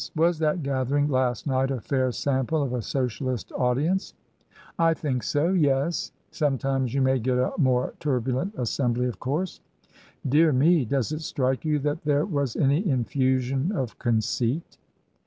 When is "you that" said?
11.65-12.03